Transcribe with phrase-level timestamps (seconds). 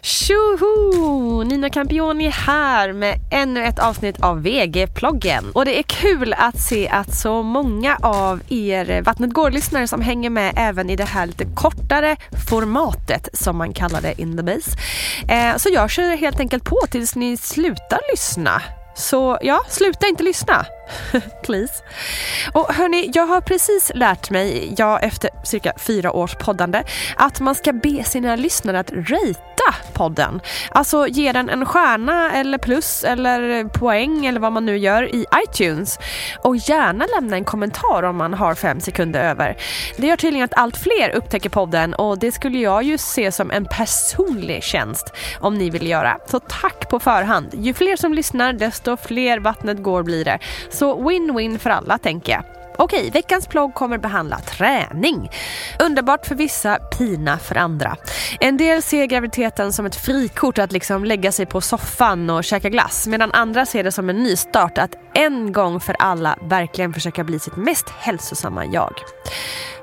[0.00, 1.42] Tjoho!
[1.42, 5.50] Nina Campioni här med ännu ett avsnitt av VG-ploggen.
[5.52, 10.30] Och det är kul att se att så många av er Vattnet går-lyssnare som hänger
[10.30, 12.16] med även i det här lite kortare
[12.48, 14.70] formatet som man kallar det in the base.
[15.28, 18.62] Eh, så jag kör helt enkelt på tills ni slutar lyssna.
[18.98, 20.66] Så ja, sluta inte lyssna.
[21.42, 21.74] Please.
[22.52, 26.82] Och hörni, jag har precis lärt mig, jag efter cirka fyra års poddande,
[27.16, 29.57] att man ska be sina lyssnare att ratea
[29.92, 30.40] podden.
[30.70, 35.26] Alltså ge den en stjärna eller plus eller poäng eller vad man nu gör i
[35.44, 35.98] iTunes.
[36.42, 39.56] Och gärna lämna en kommentar om man har fem sekunder över.
[39.96, 43.50] Det gör tydligen att allt fler upptäcker podden och det skulle jag ju se som
[43.50, 46.18] en personlig tjänst om ni vill göra.
[46.26, 47.46] Så tack på förhand.
[47.52, 50.38] Ju fler som lyssnar desto fler vattnet går blir det.
[50.70, 52.57] Så win-win för alla tänker jag.
[52.80, 55.30] Okej, veckans plogg kommer behandla träning.
[55.78, 57.96] Underbart för vissa, pina för andra.
[58.40, 62.68] En del ser graviditeten som ett frikort att liksom lägga sig på soffan och käka
[62.68, 67.24] glass medan andra ser det som en nystart att en gång för alla verkligen försöka
[67.24, 68.92] bli sitt mest hälsosamma jag.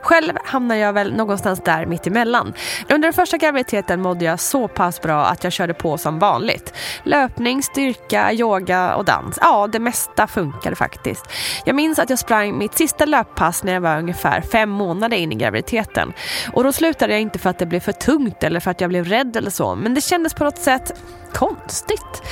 [0.05, 2.53] Själv hamnar jag väl någonstans där mitt emellan.
[2.89, 6.73] Under den första graviditeten mådde jag så pass bra att jag körde på som vanligt.
[7.03, 9.37] Löpning, styrka, yoga och dans.
[9.41, 11.25] Ja, det mesta funkade faktiskt.
[11.65, 15.31] Jag minns att jag sprang mitt sista löppass när jag var ungefär fem månader in
[15.31, 16.13] i graviditeten.
[16.53, 18.89] Och då slutade jag inte för att det blev för tungt eller för att jag
[18.89, 19.75] blev rädd eller så.
[19.75, 21.01] Men det kändes på något sätt
[21.33, 22.23] konstigt.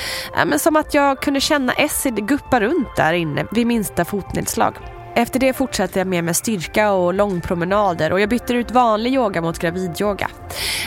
[0.46, 4.74] Men som att jag kunde känna Essid guppa runt där inne vid minsta fotnedslag.
[5.16, 9.40] Efter det fortsatte jag med med styrka och långpromenader och jag bytte ut vanlig yoga
[9.40, 10.28] mot gravidyoga.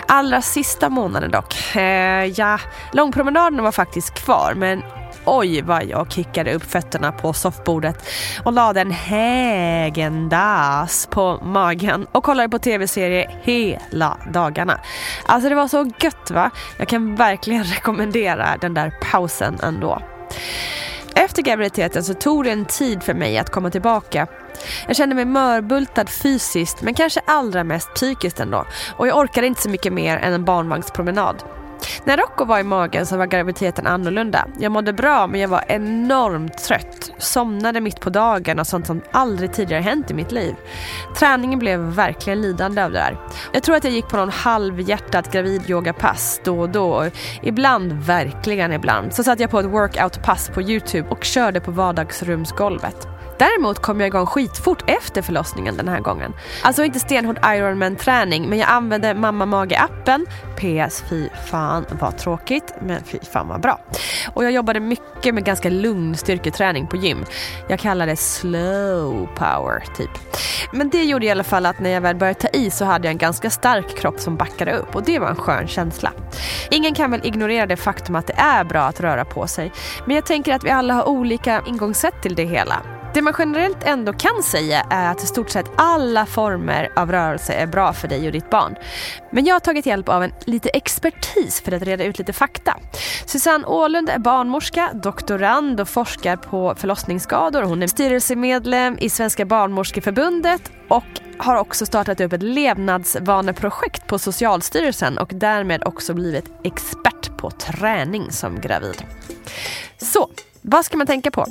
[0.07, 1.75] Allra sista månaden dock.
[1.75, 2.59] Eh, ja,
[2.93, 4.83] långpromenaderna var faktiskt kvar men
[5.27, 8.07] oj vad jag kickade upp fötterna på soffbordet
[8.43, 10.27] och lade en hägendas
[11.11, 14.79] på magen och kollade på TV-serier hela dagarna.
[15.25, 16.51] Alltså det var så gött va?
[16.77, 20.01] Jag kan verkligen rekommendera den där pausen ändå.
[21.15, 24.27] Efter graviditeten så tog det en tid för mig att komma tillbaka.
[24.87, 28.65] Jag kände mig mörbultad fysiskt men kanske allra mest psykiskt ändå
[28.97, 31.43] och jag orkade inte så mycket mer än en barnvagnspromenad.
[32.03, 34.47] När Rocco var i magen så var graviditeten annorlunda.
[34.59, 37.11] Jag mådde bra men jag var enormt trött.
[37.17, 40.55] Somnade mitt på dagen och sånt som aldrig tidigare hänt i mitt liv.
[41.15, 43.17] Träningen blev verkligen lidande av det där.
[43.53, 47.05] Jag tror att jag gick på någon halvhjärtat gravidyogapass då och då.
[47.41, 53.16] Ibland, verkligen ibland, så satt jag på ett workoutpass på Youtube och körde på vardagsrumsgolvet.
[53.39, 56.33] Däremot kom jag igång skitfort efter förlossningen den här gången.
[56.63, 60.25] Alltså inte stenhård Ironman-träning men jag använde mamma mage-appen.
[60.55, 63.79] PS, fy fan vad tråkigt men fy fan vad bra.
[64.33, 67.25] Och jag jobbade mycket med ganska lugn styrketräning på gym.
[67.69, 70.09] Jag kallar det slow power typ.
[70.71, 73.07] Men det gjorde i alla fall att när jag väl började ta i så hade
[73.07, 76.11] jag en ganska stark kropp som backade upp och det var en skön känsla.
[76.71, 79.71] Ingen kan väl ignorera det faktum att det är bra att röra på sig.
[80.05, 82.96] Men jag tänker att vi alla har olika ingångssätt till det hela.
[83.17, 87.53] Det man generellt ändå kan säga är att i stort sett alla former av rörelse
[87.53, 88.75] är bra för dig och ditt barn.
[89.31, 92.75] Men jag har tagit hjälp av en lite expertis för att reda ut lite fakta.
[93.25, 97.63] Susanne Ålund är barnmorska, doktorand och forskar på förlossningsskador.
[97.63, 105.17] Hon är styrelsemedlem i Svenska barnmorskeförbundet och har också startat upp ett levnadsvaneprojekt på Socialstyrelsen
[105.17, 109.03] och därmed också blivit expert på träning som gravid.
[109.97, 110.29] Så,
[110.61, 111.45] vad ska man tänka på?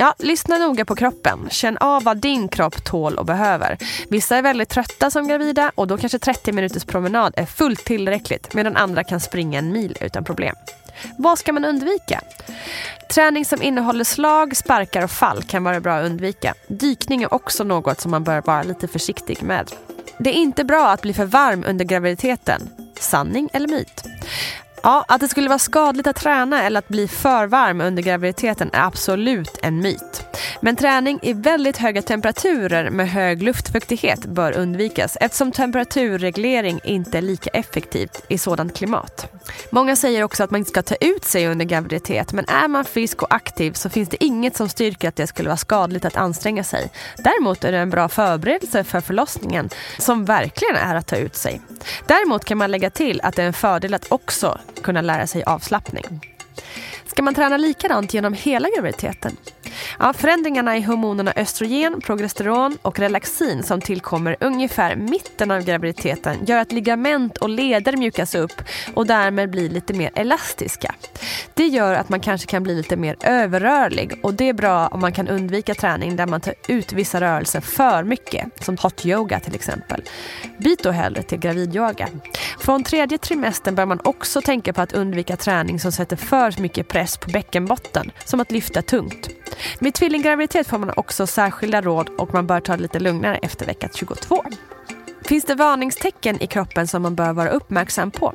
[0.00, 1.48] Ja, lyssna noga på kroppen.
[1.50, 3.78] Känn av vad din kropp tål och behöver.
[4.08, 8.54] Vissa är väldigt trötta som gravida och då kanske 30 minuters promenad är fullt tillräckligt
[8.54, 10.54] medan andra kan springa en mil utan problem.
[11.18, 12.20] Vad ska man undvika?
[13.14, 16.54] Träning som innehåller slag, sparkar och fall kan vara bra att undvika.
[16.68, 19.72] Dykning är också något som man bör vara lite försiktig med.
[20.18, 22.68] Det är inte bra att bli för varm under graviditeten.
[23.00, 24.04] Sanning eller myt?
[24.88, 28.70] Ja, att det skulle vara skadligt att träna eller att bli för varm under graviditeten
[28.72, 30.27] är absolut en myt.
[30.60, 37.22] Men träning i väldigt höga temperaturer med hög luftfuktighet bör undvikas eftersom temperaturreglering inte är
[37.22, 39.32] lika effektivt i sådant klimat.
[39.70, 42.84] Många säger också att man inte ska ta ut sig under graviditet men är man
[42.84, 46.16] frisk och aktiv så finns det inget som styrker att det skulle vara skadligt att
[46.16, 46.90] anstränga sig.
[47.16, 51.60] Däremot är det en bra förberedelse för förlossningen som verkligen är att ta ut sig.
[52.06, 55.44] Däremot kan man lägga till att det är en fördel att också kunna lära sig
[55.44, 56.04] avslappning.
[57.06, 59.36] Ska man träna likadant genom hela graviditeten?
[59.98, 66.58] Ja, förändringarna i hormonerna östrogen, progesteron och relaxin som tillkommer ungefär mitten av graviditeten gör
[66.58, 68.62] att ligament och leder mjukas upp
[68.94, 70.94] och därmed blir lite mer elastiska.
[71.54, 75.00] Det gör att man kanske kan bli lite mer överrörlig och det är bra om
[75.00, 79.40] man kan undvika träning där man tar ut vissa rörelser för mycket, som hot yoga
[79.40, 80.02] till exempel.
[80.58, 82.08] Byt då hellre till gravidyoga.
[82.58, 86.88] Från tredje trimestern bör man också tänka på att undvika träning som sätter för mycket
[86.88, 89.28] press på bäckenbotten, som att lyfta tungt.
[89.78, 93.66] Med tvillinggraviditet får man också särskilda råd och man bör ta det lite lugnare efter
[93.66, 94.44] vecka 22.
[95.24, 98.34] Finns det varningstecken i kroppen som man bör vara uppmärksam på?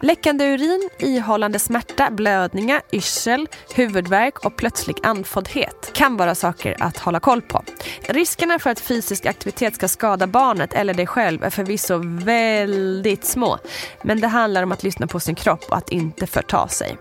[0.00, 7.20] Läckande urin, ihållande smärta, blödningar, yrsel, huvudvärk och plötslig andfåddhet kan vara saker att hålla
[7.20, 7.64] koll på.
[8.08, 13.58] Riskerna för att fysisk aktivitet ska skada barnet eller dig själv är förvisso väldigt små.
[14.02, 16.96] Men det handlar om att lyssna på sin kropp och att inte förta sig.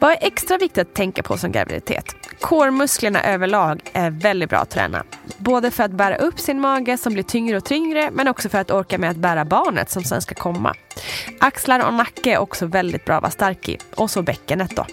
[0.00, 2.04] Vad är extra viktigt att tänka på som graviditet?
[2.40, 5.04] Kårmusklerna överlag är väldigt bra att träna.
[5.38, 8.58] Både för att bära upp sin mage som blir tyngre och tyngre men också för
[8.58, 10.74] att orka med att bära barnet som sen ska komma.
[11.40, 13.78] Axlar och nacke är också väldigt bra att vara stark i.
[13.94, 14.86] Och så bäckenet då.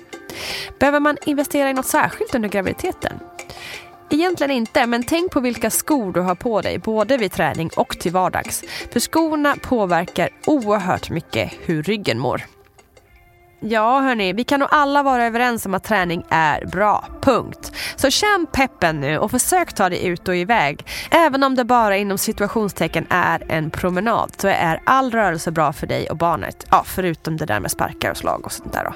[0.80, 3.20] Behöver man investera i något särskilt under graviditeten?
[4.10, 8.00] Egentligen inte, men tänk på vilka skor du har på dig både vid träning och
[8.00, 8.64] till vardags.
[8.92, 12.57] För skorna påverkar oerhört mycket hur ryggen mår.
[13.60, 17.06] Ja hörni, vi kan nog alla vara överens om att träning är bra.
[17.22, 17.72] Punkt.
[17.96, 20.86] Så känn peppen nu och försök ta dig ut och iväg.
[21.12, 25.88] Även om det bara inom situationstecken är en promenad så är all rörelse bra för
[25.88, 26.68] dig och barnet.
[26.72, 28.94] Ja, förutom det där med sparkar och slag och sånt där då.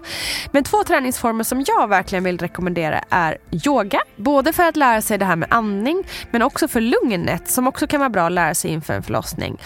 [0.52, 4.00] Men två träningsformer som jag verkligen vill rekommendera är yoga.
[4.16, 7.88] Både för att lära sig det här med andning men också för lugnet som också
[7.88, 9.62] kan vara bra att lära sig inför en förlossning.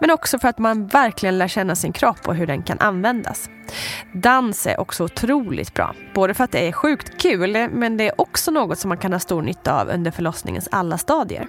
[0.00, 3.48] Men också för att man verkligen lär känna sin kropp och hur den kan användas.
[4.12, 5.94] Dans är också otroligt bra.
[6.14, 9.12] Både för att det är sjukt kul men det är också något som man kan
[9.12, 11.46] ha stor nytta av under förlossningens alla stadier.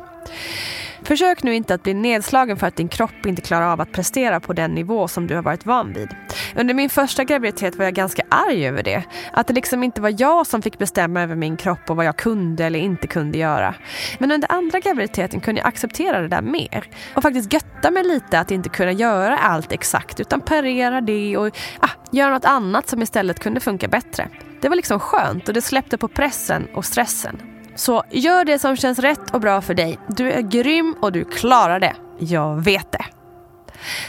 [1.04, 4.40] Försök nu inte att bli nedslagen för att din kropp inte klarar av att prestera
[4.40, 6.10] på den nivå som du har varit van vid.
[6.56, 9.04] Under min första graviditet var jag ganska arg över det.
[9.34, 12.18] Att det liksom inte var jag som fick bestämma över min kropp och vad jag
[12.18, 13.76] kunde eller inte kunde göra.
[14.20, 16.84] Men under andra graviditeten kunde jag acceptera det där mer.
[17.16, 21.58] Och faktiskt götta mig lite att inte kunna göra allt exakt utan parera det och
[21.80, 24.28] ah, göra något annat som istället kunde funka bättre.
[24.62, 27.42] Det var liksom skönt och det släppte på pressen och stressen.
[27.76, 30.00] Så gör det som känns rätt och bra för dig.
[30.08, 31.96] Du är grym och du klarar det.
[32.20, 33.21] Jag vet det.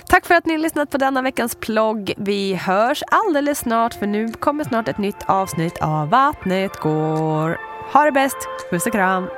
[0.06, 2.12] Tack för att ni har lyssnat på denna veckans plogg.
[2.16, 7.58] Vi hörs alldeles snart för nu kommer snart ett nytt avsnitt av Vattnet går.
[7.92, 8.36] Ha det bäst.
[8.70, 9.28] Puss och kram.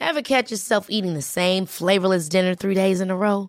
[0.00, 3.48] Ever catch yourself eating the same flavorless dinner three days in a row?